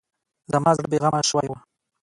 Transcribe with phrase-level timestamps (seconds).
[0.51, 1.53] زما زړه بې غمه شوی و.